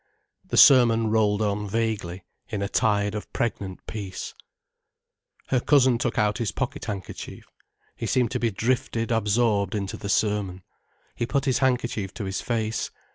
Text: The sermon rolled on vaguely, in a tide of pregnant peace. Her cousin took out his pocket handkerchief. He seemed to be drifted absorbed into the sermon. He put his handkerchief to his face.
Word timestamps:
The 0.47 0.57
sermon 0.57 1.11
rolled 1.11 1.43
on 1.43 1.67
vaguely, 1.69 2.25
in 2.49 2.63
a 2.63 2.67
tide 2.67 3.13
of 3.13 3.31
pregnant 3.33 3.85
peace. 3.85 4.33
Her 5.49 5.59
cousin 5.59 5.99
took 5.99 6.17
out 6.17 6.39
his 6.39 6.51
pocket 6.51 6.85
handkerchief. 6.85 7.45
He 7.95 8.07
seemed 8.07 8.31
to 8.31 8.39
be 8.39 8.49
drifted 8.49 9.11
absorbed 9.11 9.75
into 9.75 9.97
the 9.97 10.09
sermon. 10.09 10.63
He 11.13 11.27
put 11.27 11.45
his 11.45 11.59
handkerchief 11.59 12.15
to 12.15 12.25
his 12.25 12.41
face. 12.41 12.89